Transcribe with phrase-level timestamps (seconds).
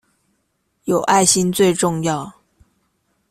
[0.85, 2.33] 有愛心最重要